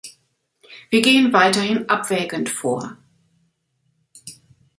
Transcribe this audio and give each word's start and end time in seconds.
Wir 0.89 1.03
gehen 1.03 1.31
weiterhin 1.31 1.87
abwägend 1.87 2.49
vor. 2.49 2.97